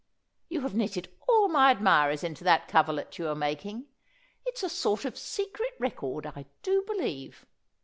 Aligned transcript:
You 0.49 0.61
have 0.61 0.73
knitted 0.73 1.13
all 1.27 1.47
my 1.47 1.69
admirers 1.69 2.23
into 2.23 2.43
that 2.45 2.67
coverlet 2.67 3.19
you 3.19 3.27
are 3.27 3.35
making. 3.35 3.85
It's 4.47 4.63
a 4.63 4.67
sort 4.69 5.05
of 5.05 5.15
secret 5.15 5.73
record, 5.77 6.25
I 6.25 6.47
do 6.63 6.81
believe." 6.87 7.45